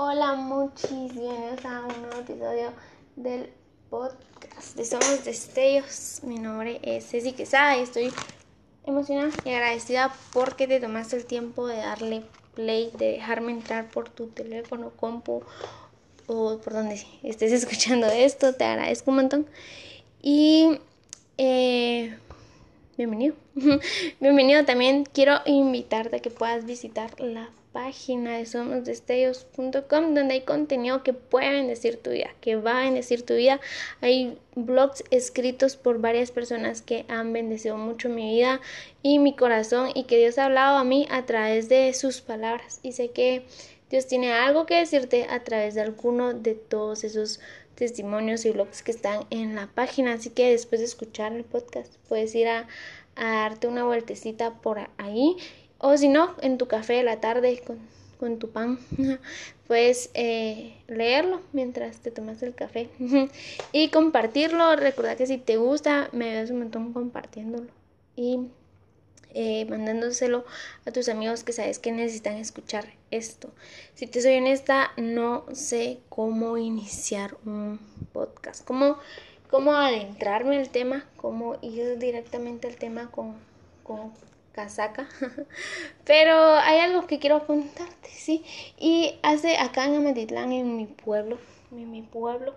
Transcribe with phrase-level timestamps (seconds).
[0.00, 2.72] Hola, muchis bienvenidos a un nuevo episodio
[3.16, 3.50] del
[3.90, 6.20] podcast de Somos Destellos.
[6.22, 8.12] Mi nombre es Ceci Quesada y estoy
[8.86, 12.22] emocionada y agradecida porque te tomaste el tiempo de darle
[12.54, 15.42] play, de dejarme entrar por tu teléfono, compu
[16.28, 18.54] o por donde estés escuchando esto.
[18.54, 19.46] Te agradezco un montón.
[20.22, 20.78] Y
[21.38, 22.16] eh,
[22.96, 23.34] bienvenido.
[24.20, 25.02] bienvenido también.
[25.12, 31.52] Quiero invitarte a que puedas visitar la página de somosdestellos.com donde hay contenido que puede
[31.52, 33.60] bendecir tu vida, que va a bendecir tu vida.
[34.00, 38.60] Hay blogs escritos por varias personas que han bendecido mucho mi vida
[39.00, 42.80] y mi corazón y que Dios ha hablado a mí a través de sus palabras.
[42.82, 43.44] Y sé que
[43.90, 47.38] Dios tiene algo que decirte a través de alguno de todos esos
[47.76, 50.14] testimonios y blogs que están en la página.
[50.14, 52.66] Así que después de escuchar el podcast puedes ir a,
[53.14, 55.36] a darte una vueltecita por ahí
[55.78, 57.78] o si no, en tu café de la tarde con,
[58.18, 58.78] con tu pan,
[59.68, 62.88] puedes eh, leerlo mientras te tomas el café
[63.72, 64.74] y compartirlo.
[64.76, 67.68] Recuerda que si te gusta, me ayudas un montón compartiéndolo
[68.16, 68.48] y
[69.34, 70.44] eh, mandándoselo
[70.86, 73.50] a tus amigos que sabes que necesitan escuchar esto.
[73.94, 77.78] Si te soy honesta, no sé cómo iniciar un
[78.12, 78.98] podcast, cómo,
[79.48, 83.36] cómo adentrarme en el tema, cómo ir directamente al tema con
[84.58, 85.08] casaca.
[86.04, 88.44] Pero hay algo que quiero contarte, ¿sí?
[88.76, 91.38] Y hace acá en Amatitlán, en mi pueblo,
[91.70, 92.56] en mi pueblo,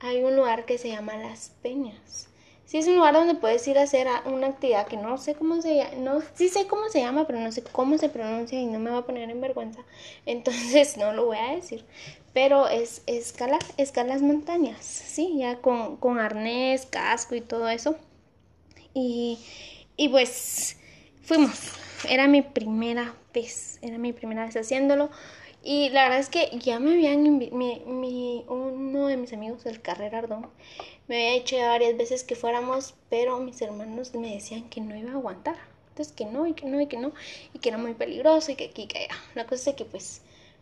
[0.00, 2.28] hay un lugar que se llama Las Peñas.
[2.64, 5.62] Sí, es un lugar donde puedes ir a hacer una actividad que no sé cómo
[5.62, 8.66] se llama, no, sí sé cómo se llama, pero no sé cómo se pronuncia y
[8.66, 9.82] no me va a poner en vergüenza.
[10.26, 11.84] Entonces no lo voy a decir.
[12.32, 17.94] Pero es escalar, escalar las montañas, sí, ya con, con arnés, casco y todo eso.
[18.94, 19.38] Y,
[19.96, 20.76] y pues
[21.26, 21.72] fuimos.
[22.08, 25.10] Era mi primera vez, era mi primera vez haciéndolo.
[25.64, 30.18] Y la verdad es que ya me habían, mi, uno de mis amigos, el Carrera
[30.18, 30.46] Ardón,
[31.08, 35.10] me había dicho varias veces que fuéramos, pero mis hermanos me decían que no iba
[35.10, 35.56] a aguantar.
[35.88, 37.12] Entonces que no, y que no, y que no,
[37.52, 39.14] y que era muy peligroso, y que aquí, que allá.
[39.34, 40.20] La cosa es que pues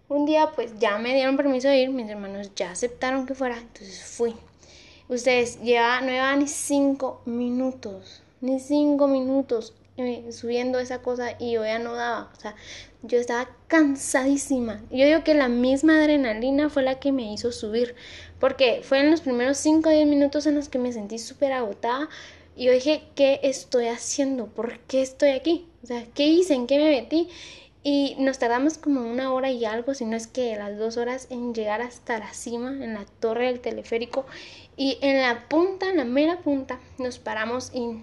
[0.09, 3.59] un día pues ya me dieron permiso de ir, mis hermanos ya aceptaron que fuera,
[3.59, 4.35] entonces fui.
[5.09, 9.75] Ustedes no llevaban ni cinco minutos, ni cinco minutos
[10.31, 12.55] subiendo esa cosa y yo ya no daba, o sea,
[13.03, 14.83] yo estaba cansadísima.
[14.91, 17.95] Yo digo que la misma adrenalina fue la que me hizo subir,
[18.41, 21.53] porque fue en los primeros 5 o 10 minutos en los que me sentí súper
[21.53, 22.09] agotada
[22.57, 24.47] y yo dije, ¿qué estoy haciendo?
[24.47, 25.67] ¿Por qué estoy aquí?
[25.83, 26.55] O sea, ¿qué hice?
[26.55, 27.29] ¿En qué me metí?
[27.83, 31.27] Y nos tardamos como una hora y algo, si no es que las dos horas
[31.31, 34.25] en llegar hasta la cima, en la torre del teleférico.
[34.77, 38.03] Y en la punta, en la mera punta, nos paramos y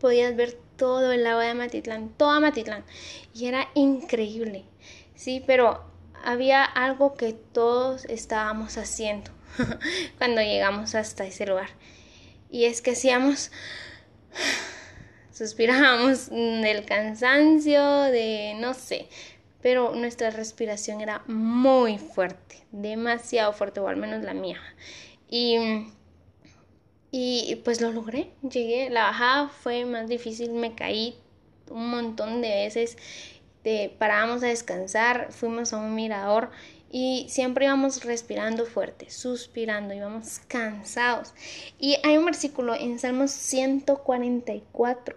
[0.00, 2.84] podías ver todo el agua de Matitlán, toda Matitlán.
[3.32, 4.64] Y era increíble,
[5.14, 5.84] sí, pero
[6.24, 9.30] había algo que todos estábamos haciendo
[10.18, 11.68] cuando llegamos hasta ese lugar.
[12.50, 13.52] Y es que hacíamos,
[15.32, 19.06] suspirábamos del cansancio, de no sé,
[19.60, 24.60] pero nuestra respiración era muy fuerte, demasiado fuerte, o al menos la mía.
[25.30, 25.86] Y
[27.14, 31.14] y pues lo logré, llegué, la bajada fue más difícil, me caí
[31.70, 32.96] un montón de veces,
[33.64, 36.50] de, parábamos a descansar, fuimos a un mirador
[36.90, 41.34] y siempre íbamos respirando fuerte, suspirando, íbamos cansados.
[41.78, 45.16] Y hay un versículo en Salmos 144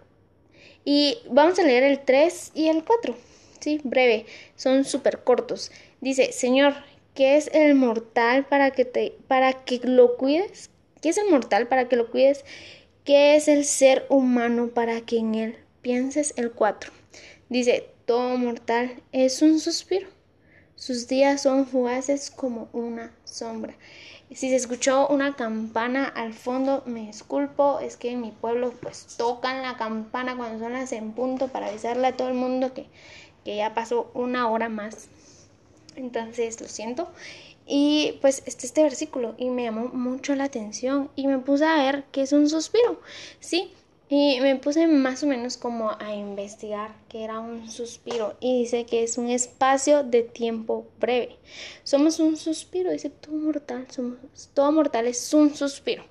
[0.83, 3.15] y vamos a leer el 3 y el 4,
[3.61, 3.79] ¿sí?
[3.85, 4.25] Breve,
[4.57, 5.71] son súper cortos.
[6.01, 6.75] Dice, Señor,
[7.13, 10.69] ¿qué es el mortal para que, te, para que lo cuides?
[11.05, 12.43] ¿Qué es el mortal para que lo cuides?
[13.03, 16.33] ¿Qué es el ser humano para que en él pienses?
[16.35, 16.91] El 4.
[17.47, 20.07] Dice, todo mortal es un suspiro.
[20.73, 23.75] Sus días son fugaces como una sombra.
[24.31, 29.05] Si se escuchó una campana al fondo, me disculpo, es que en mi pueblo pues
[29.15, 32.87] tocan la campana cuando son las en punto para avisarle a todo el mundo que,
[33.43, 35.07] que ya pasó una hora más.
[35.95, 37.07] Entonces, lo siento.
[37.67, 41.77] Y pues este, este versículo y me llamó mucho la atención y me puse a
[41.77, 43.01] ver qué es un suspiro,
[43.39, 43.71] ¿sí?
[44.07, 48.85] Y me puse más o menos como a investigar qué era un suspiro y dice
[48.85, 51.37] que es un espacio de tiempo breve.
[51.83, 54.17] Somos un suspiro, dice todo mortal, somos,
[54.53, 56.03] todo mortal es un suspiro.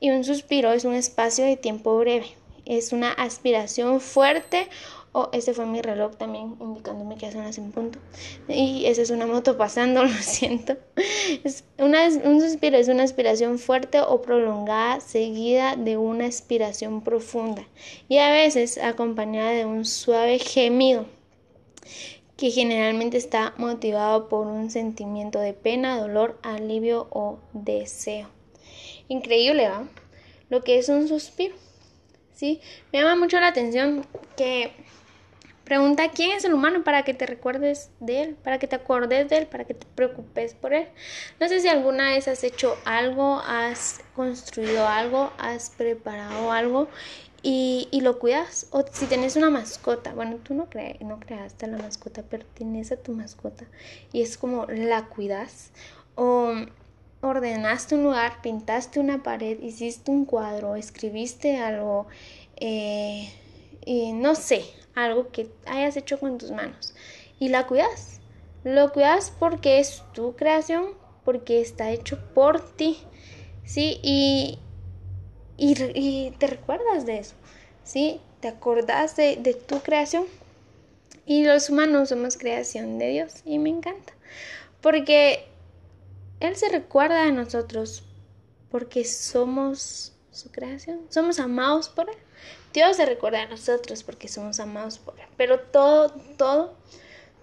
[0.00, 2.26] Y un suspiro es un espacio de tiempo breve,
[2.64, 4.68] es una aspiración fuerte
[5.12, 7.98] Oh, ese fue mi reloj también indicándome que son las en punto.
[8.46, 10.76] Y esa es una moto pasando, lo siento.
[11.42, 17.66] Es una, un suspiro es una aspiración fuerte o prolongada seguida de una aspiración profunda
[18.08, 21.06] y a veces acompañada de un suave gemido
[22.36, 28.28] que generalmente está motivado por un sentimiento de pena, dolor, alivio o deseo.
[29.08, 29.88] Increíble, ¿va?
[30.48, 31.54] Lo que es un suspiro.
[32.34, 32.60] ¿Sí?
[32.92, 34.06] Me llama mucho la atención
[34.38, 34.72] que
[35.70, 39.28] Pregunta quién es el humano para que te recuerdes de él, para que te acordes
[39.28, 40.88] de él, para que te preocupes por él.
[41.38, 46.88] No sé si alguna vez has hecho algo, has construido algo, has preparado algo
[47.44, 48.66] y, lo cuidas.
[48.72, 50.66] O si tienes una mascota, bueno, tú no,
[51.02, 53.64] no creaste la mascota, pertenece a tu mascota
[54.12, 55.70] y es como la cuidas.
[56.16, 56.52] O
[57.20, 62.08] ordenaste un lugar, pintaste una pared, hiciste un cuadro, escribiste algo,
[62.56, 63.32] eh,
[63.86, 64.64] y no sé,
[64.94, 66.94] algo que hayas hecho con tus manos
[67.38, 68.20] y la cuidas.
[68.62, 70.94] Lo cuidas porque es tu creación,
[71.24, 72.98] porque está hecho por ti,
[73.64, 73.98] ¿sí?
[74.02, 74.58] Y,
[75.56, 77.34] y, te recuerdas de eso,
[77.84, 78.20] ¿sí?
[78.40, 80.24] Te acordás de, de tu creación.
[81.24, 84.12] Y los humanos somos creación de Dios y me encanta,
[84.80, 85.46] porque
[86.40, 88.02] Él se recuerda de nosotros,
[88.70, 92.16] porque somos su creación, somos amados por Él.
[92.72, 95.26] Dios se recuerda a nosotros porque somos amados por Él.
[95.36, 96.74] Pero todo, todo,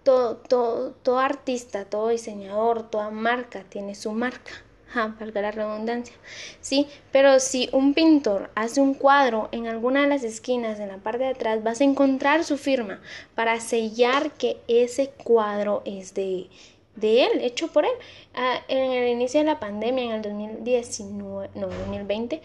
[0.03, 4.51] todo, todo, todo artista, todo diseñador, toda marca tiene su marca.
[4.89, 6.15] Ja, valga la redundancia.
[6.61, 10.97] Sí, pero si un pintor hace un cuadro en alguna de las esquinas, en la
[10.97, 13.01] parte de atrás, vas a encontrar su firma
[13.35, 16.47] para sellar que ese cuadro es de,
[16.95, 17.91] de él, hecho por él.
[18.33, 22.41] Ah, en el inicio de la pandemia, en el 2019, no, 2020,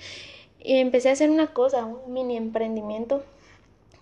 [0.64, 3.24] y empecé a hacer una cosa, un mini emprendimiento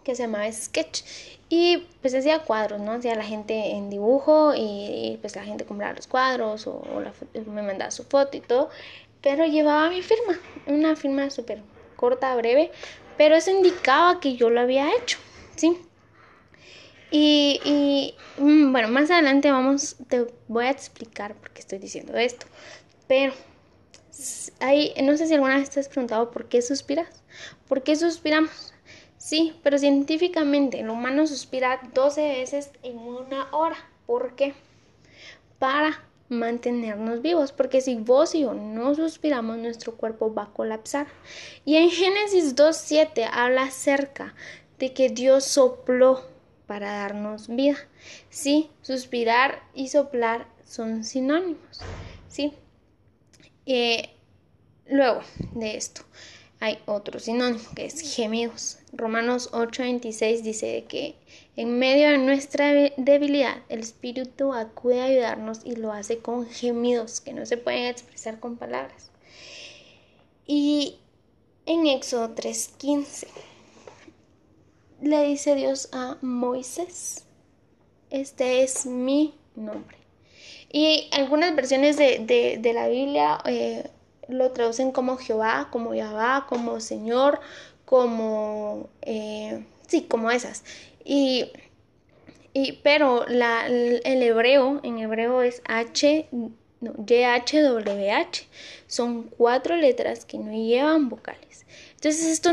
[0.05, 1.03] que se llamaba Sketch.
[1.49, 2.93] Y pues hacía cuadros, ¿no?
[2.93, 6.83] Hacía la gente en dibujo y, pues la gente compraba los cuadros o,
[7.47, 8.71] me mandaba su foto y todo.
[9.21, 11.63] Pero llevaba mi firma, una firma súper
[11.97, 12.71] corta, breve,
[13.19, 15.19] pero eso indicaba que yo lo había hecho,
[15.57, 15.77] ¿sí?
[17.11, 22.17] Y, y mm, bueno, más adelante vamos, te voy a explicar por qué estoy diciendo
[22.17, 22.47] esto.
[23.09, 23.35] Pero
[25.03, 27.23] no sé si alguna vez te has preguntado por qué suspiras.
[27.69, 28.73] ¿Por qué suspiramos?
[29.19, 33.77] Sí, pero científicamente el humano suspira 12 veces en una hora.
[34.07, 34.55] ¿Por qué?
[35.59, 41.07] Para mantenernos vivos, porque si vos y yo no suspiramos, nuestro cuerpo va a colapsar.
[41.65, 44.35] Y en Génesis 2.7 habla acerca
[44.79, 46.23] de que Dios sopló
[46.67, 47.77] para darnos vida.
[48.31, 51.81] Sí, suspirar y soplar son sinónimos.
[52.29, 52.55] Sí,
[53.67, 54.11] eh,
[54.87, 55.21] luego
[55.55, 56.03] de esto
[56.61, 58.79] hay otro sinónimo que es gemidos.
[58.93, 61.15] Romanos 8:26 dice que
[61.57, 67.23] en medio de nuestra debilidad el Espíritu acude a ayudarnos y lo hace con gemidos
[67.23, 69.11] que no se pueden expresar con palabras.
[70.47, 70.99] Y
[71.65, 73.27] en Éxodo 3:15
[75.01, 77.25] le dice Dios a Moisés,
[78.11, 80.00] este es mi nombre.
[80.73, 83.91] Y algunas versiones de, la Biblia eh,
[84.29, 87.41] lo traducen como Jehová, como Yahvá, como Señor,
[87.85, 88.89] como...
[89.03, 90.65] Eh, sí, como esas.
[91.05, 91.51] Y,
[92.53, 98.47] y pero el hebreo, en hebreo es H, no, YHWH.
[98.87, 101.67] Son cuatro letras que no llevan vocales.
[101.97, 102.53] Entonces esto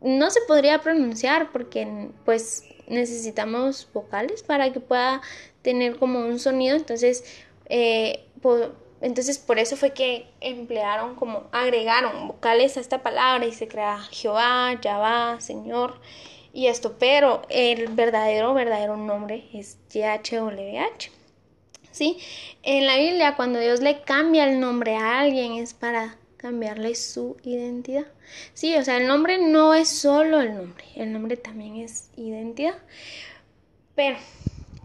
[0.00, 5.20] no se podría pronunciar porque pues necesitamos vocales para que pueda
[5.62, 7.24] tener como un sonido, entonces,
[7.66, 13.52] eh, por, entonces por eso fue que emplearon como, agregaron vocales a esta palabra y
[13.52, 16.00] se crea Jehová, Yahvá, Señor
[16.52, 21.10] y esto, pero el verdadero, verdadero nombre es YHWH.
[21.90, 22.18] ¿Sí?
[22.62, 27.36] En la Biblia, cuando Dios le cambia el nombre a alguien, es para cambiarle su
[27.42, 28.06] identidad.
[28.54, 32.78] Sí, o sea, el nombre no es solo el nombre, el nombre también es identidad.
[33.94, 34.16] Pero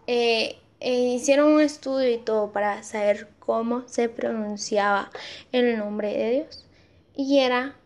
[0.06, 5.10] eh, eh, hicieron un estudio y todo para saber cómo se pronunciaba
[5.50, 6.66] el nombre de Dios.
[7.16, 7.76] Y era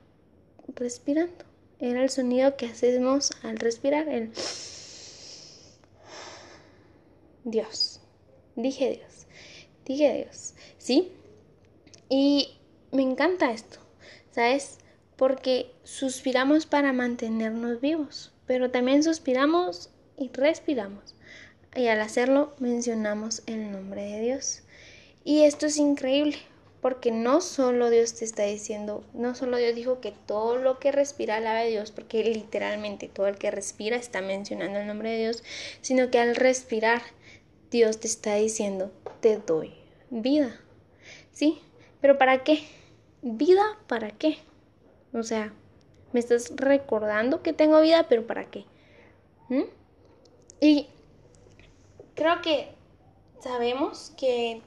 [0.74, 1.44] respirando.
[1.80, 4.08] Era el sonido que hacemos al respirar.
[4.08, 4.30] El
[7.44, 8.00] Dios.
[8.56, 9.26] Dije Dios.
[9.86, 10.54] Dije Dios.
[10.76, 11.12] ¿Sí?
[12.10, 12.58] Y
[12.90, 13.78] me encanta esto.
[14.32, 14.78] ¿Sabes?
[15.16, 18.32] Porque suspiramos para mantenernos vivos.
[18.46, 21.14] Pero también suspiramos y respiramos
[21.74, 24.62] y al hacerlo mencionamos el nombre de Dios.
[25.24, 26.36] Y esto es increíble
[26.82, 30.90] porque no solo Dios te está diciendo, no solo Dios dijo que todo lo que
[30.90, 35.18] respira alaba a Dios, porque literalmente todo el que respira está mencionando el nombre de
[35.18, 35.44] Dios,
[35.80, 37.00] sino que al respirar
[37.70, 39.72] Dios te está diciendo, te doy
[40.10, 40.60] vida.
[41.30, 41.60] ¿Sí?
[42.00, 42.64] ¿Pero para qué?
[43.22, 44.38] ¿Vida para qué?
[45.12, 45.54] O sea,
[46.12, 48.64] me estás recordando que tengo vida, pero ¿para qué?
[49.48, 49.62] ¿Mm?
[50.60, 50.88] Y
[52.14, 52.74] creo que
[53.40, 54.62] sabemos que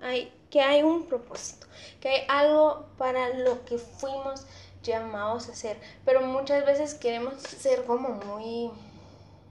[0.00, 1.66] hay, que hay un propósito,
[2.00, 4.46] que hay algo para lo que fuimos
[4.82, 8.70] llamados a hacer, pero muchas veces queremos ser como muy,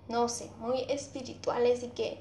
[0.09, 2.19] no sé, muy espirituales y que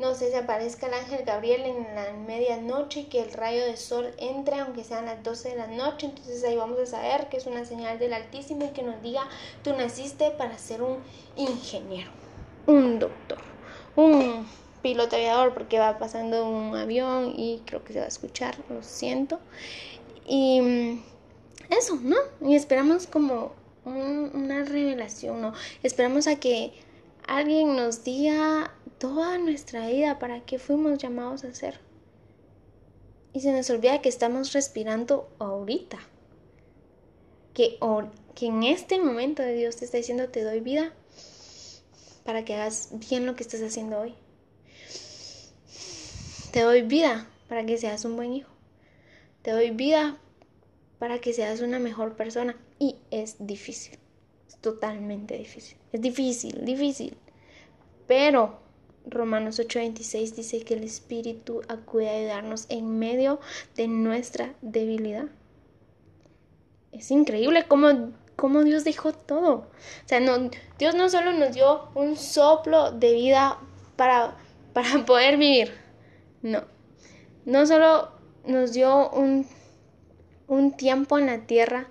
[0.00, 3.76] no sé, se aparezca el ángel Gabriel en la medianoche y que el rayo de
[3.76, 6.06] sol entre, aunque sean las 12 de la noche.
[6.06, 9.28] Entonces ahí vamos a saber que es una señal del Altísimo y que nos diga,
[9.62, 11.00] tú naciste para ser un
[11.36, 12.10] ingeniero,
[12.66, 13.38] un doctor,
[13.96, 14.46] un
[14.82, 18.82] piloto aviador, porque va pasando un avión y creo que se va a escuchar, lo
[18.82, 19.38] siento.
[20.26, 21.02] Y mm,
[21.70, 22.16] eso, ¿no?
[22.40, 23.52] Y esperamos como
[23.84, 25.52] una revelación, ¿no?
[25.82, 26.72] Esperamos a que
[27.26, 31.80] alguien nos diga toda nuestra vida para qué fuimos llamados a ser.
[33.32, 35.98] Y se nos olvida que estamos respirando ahorita.
[37.54, 37.78] Que,
[38.34, 40.92] que en este momento de Dios te está diciendo te doy vida
[42.24, 44.14] para que hagas bien lo que estás haciendo hoy.
[46.52, 48.50] Te doy vida para que seas un buen hijo.
[49.42, 50.18] Te doy vida
[50.98, 52.56] para que seas una mejor persona.
[52.78, 53.98] Y es difícil.
[54.48, 55.76] Es totalmente difícil.
[55.92, 57.16] Es difícil, difícil.
[58.06, 58.58] Pero
[59.06, 63.40] Romanos 8:26 dice que el Espíritu acude a ayudarnos en medio
[63.76, 65.26] de nuestra debilidad.
[66.92, 69.52] Es increíble cómo, cómo Dios dejó todo.
[69.52, 69.66] O
[70.06, 73.58] sea, no, Dios no solo nos dio un soplo de vida
[73.96, 74.34] para,
[74.72, 75.74] para poder vivir.
[76.40, 76.64] No.
[77.44, 78.12] No solo
[78.46, 79.46] nos dio un,
[80.48, 81.88] un tiempo en la tierra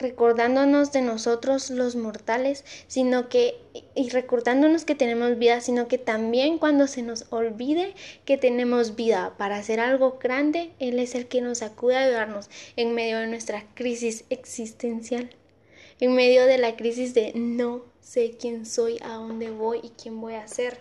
[0.00, 3.56] recordándonos de nosotros los mortales, sino que
[3.94, 9.34] y recordándonos que tenemos vida, sino que también cuando se nos olvide que tenemos vida
[9.36, 13.26] para hacer algo grande, Él es el que nos acude a ayudarnos en medio de
[13.26, 15.30] nuestra crisis existencial,
[16.00, 20.20] en medio de la crisis de no sé quién soy, a dónde voy y quién
[20.20, 20.78] voy a ser.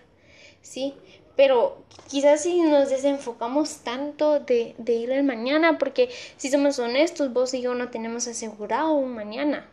[0.61, 0.93] ¿Sí?
[1.39, 1.77] Pero
[2.09, 7.61] quizás si nos desenfocamos tanto de, ir al mañana, porque si somos honestos, vos y
[7.61, 9.65] yo no tenemos asegurado un mañana.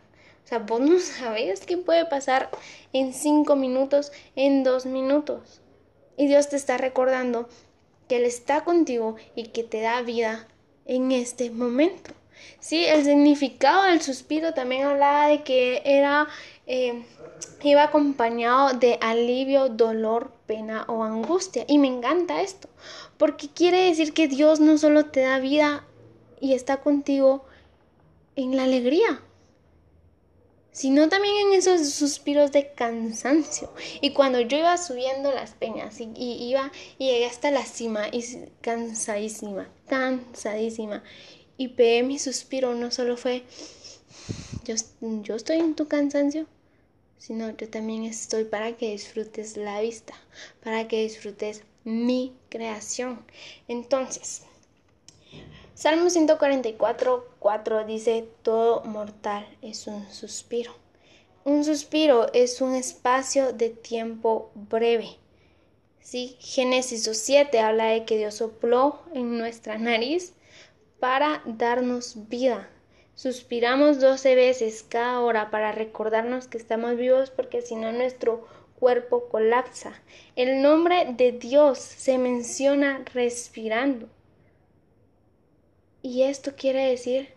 [0.45, 2.49] O sea, vos no sabes qué puede pasar
[2.93, 5.59] en cinco minutos, en dos minutos.
[6.15, 7.49] Y Dios te está recordando
[8.07, 10.47] que Él está contigo y que te da vida
[10.85, 12.11] en este momento.
[12.61, 16.29] Sí, el significado del suspiro también hablaba de que era
[16.65, 17.03] eh,
[17.61, 21.65] iba acompañado de alivio, dolor, pena o angustia.
[21.67, 22.69] Y me encanta esto,
[23.17, 25.85] porque quiere decir que Dios no solo te da vida
[26.39, 27.45] y está contigo
[28.35, 29.21] en la alegría,
[30.71, 33.71] sino también en esos suspiros de cansancio.
[34.01, 38.23] Y cuando yo iba subiendo las peñas y, iba y llegué hasta la cima y
[38.61, 41.03] cansadísima, cansadísima,
[41.57, 43.43] y pegué mi suspiro, no solo fue
[44.65, 46.45] yo, yo estoy en tu cansancio,
[47.17, 50.13] sino yo también estoy para que disfrutes la vista,
[50.63, 53.25] para que disfrutes mi creación.
[53.67, 54.43] Entonces,
[55.73, 60.73] Salmo 144, 4 dice, todo mortal es un suspiro.
[61.43, 65.17] Un suspiro es un espacio de tiempo breve.
[66.01, 66.35] ¿Sí?
[66.39, 70.33] Génesis 7 habla de que Dios sopló en nuestra nariz
[70.99, 72.69] para darnos vida,
[73.17, 78.45] Suspiramos doce veces cada hora para recordarnos que estamos vivos porque si no nuestro
[78.79, 79.99] cuerpo colapsa.
[80.35, 84.07] El nombre de Dios se menciona respirando.
[86.03, 87.29] Y esto quiere decir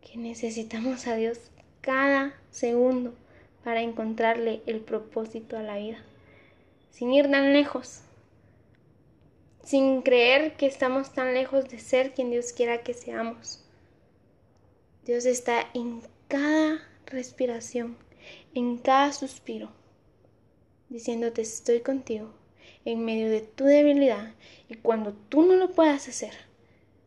[0.00, 1.38] que necesitamos a Dios
[1.80, 3.14] cada segundo
[3.62, 5.98] para encontrarle el propósito a la vida,
[6.90, 8.00] sin ir tan lejos,
[9.62, 13.62] sin creer que estamos tan lejos de ser quien Dios quiera que seamos.
[15.06, 17.96] Dios está en cada respiración,
[18.54, 19.70] en cada suspiro,
[20.88, 22.34] diciéndote estoy contigo
[22.84, 24.34] en medio de tu debilidad
[24.68, 26.32] y cuando tú no lo puedas hacer,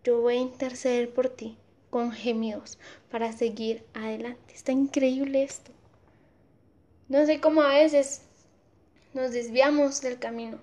[0.06, 1.58] yo voy a interceder por ti
[1.89, 2.79] con gemidos
[3.12, 4.53] para seguir adelante.
[4.53, 5.72] Está increíble esto.
[7.10, 8.22] No sé cómo a veces
[9.13, 10.62] nos desviamos del camino,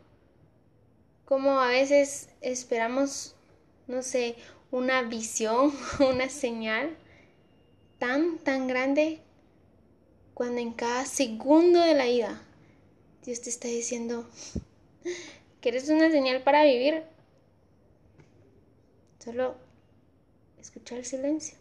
[1.26, 3.36] cómo a veces esperamos,
[3.88, 4.36] no sé,
[4.70, 6.96] una visión, una señal
[7.98, 9.20] tan, tan grande
[10.34, 12.42] cuando en cada segundo de la vida
[13.24, 14.28] Dios te está diciendo
[15.60, 17.02] que eres una señal para vivir.
[19.18, 19.56] Solo
[20.60, 21.58] escucha el silencio,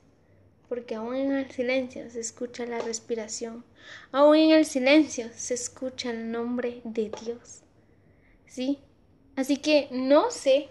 [0.70, 3.66] porque aún en el silencio se escucha la respiración,
[4.12, 7.62] aún en el silencio se escucha el nombre de Dios.
[8.46, 8.80] ¿Sí?
[9.36, 10.70] Así que no sé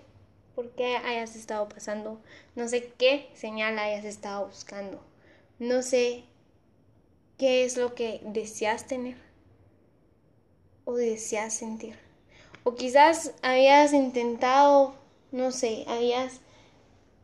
[0.54, 2.22] por qué hayas estado pasando,
[2.54, 5.13] no sé qué señal hayas estado buscando
[5.64, 6.24] no sé
[7.38, 9.16] qué es lo que deseas tener
[10.84, 11.96] o deseas sentir
[12.62, 14.94] O quizás habías intentado,
[15.32, 16.40] no sé, habías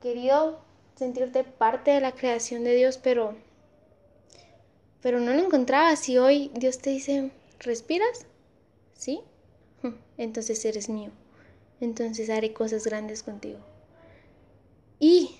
[0.03, 0.61] querido
[0.97, 3.35] sentirte parte de la creación de Dios, pero
[5.03, 8.27] pero no lo encontrabas y hoy Dios te dice, ¿respiras?
[8.93, 9.21] ¿Sí?
[10.19, 11.11] Entonces eres mío.
[11.81, 13.59] Entonces haré cosas grandes contigo.
[14.99, 15.37] Y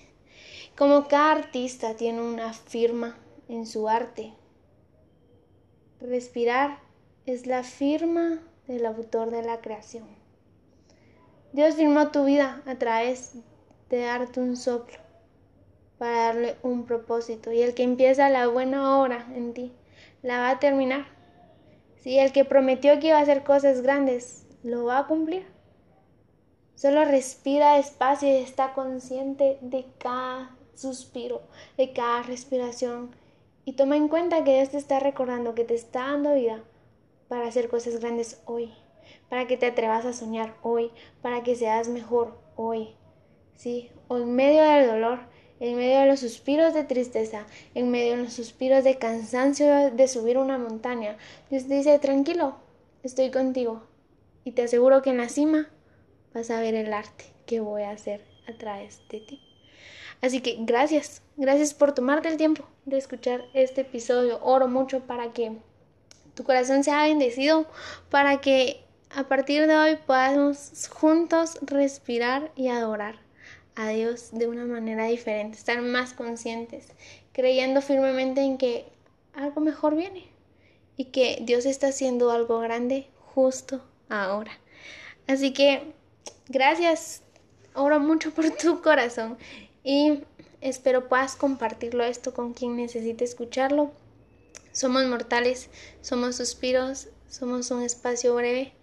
[0.81, 3.15] como cada artista tiene una firma
[3.47, 4.33] en su arte,
[5.99, 6.79] respirar
[7.27, 10.07] es la firma del autor de la creación.
[11.53, 13.33] Dios firmó tu vida a través
[13.91, 14.97] de darte un soplo
[15.99, 17.51] para darle un propósito.
[17.51, 19.71] Y el que empieza la buena obra en ti,
[20.23, 21.05] la va a terminar.
[21.97, 25.45] Si el que prometió que iba a hacer cosas grandes, lo va a cumplir.
[26.73, 31.41] Solo respira despacio y está consciente de cada suspiro,
[31.77, 33.15] de cada respiración.
[33.65, 36.63] Y toma en cuenta que Dios te está recordando que te está dando vida
[37.27, 38.73] para hacer cosas grandes hoy,
[39.29, 42.95] para que te atrevas a soñar hoy, para que seas mejor hoy.
[43.55, 45.19] Sí, en medio del dolor,
[45.59, 50.07] en medio de los suspiros de tristeza, en medio de los suspiros de cansancio de
[50.07, 51.17] subir una montaña,
[51.49, 52.55] Dios te dice, tranquilo,
[53.03, 53.83] estoy contigo.
[54.43, 55.69] Y te aseguro que en la cima
[56.33, 59.50] vas a ver el arte que voy a hacer a través de ti.
[60.21, 64.39] Así que gracias, gracias por tomarte el tiempo de escuchar este episodio.
[64.43, 65.57] Oro mucho para que
[66.35, 67.65] tu corazón sea bendecido,
[68.09, 73.19] para que a partir de hoy podamos juntos respirar y adorar
[73.75, 76.87] a Dios de una manera diferente, estar más conscientes,
[77.31, 78.85] creyendo firmemente en que
[79.33, 80.25] algo mejor viene
[80.97, 84.51] y que Dios está haciendo algo grande justo ahora.
[85.27, 85.93] Así que
[86.47, 87.23] gracias,
[87.73, 89.37] oro mucho por tu corazón
[89.83, 90.23] y
[90.61, 93.91] espero puedas compartirlo esto con quien necesite escucharlo.
[94.71, 95.69] Somos mortales,
[96.01, 98.73] somos suspiros, somos un espacio breve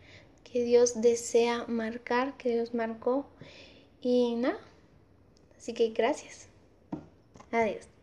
[0.44, 3.26] que Dios desea marcar, que Dios marcó.
[4.00, 4.58] Y nada,
[5.58, 6.48] Así que gracias.
[7.50, 7.97] Adiós.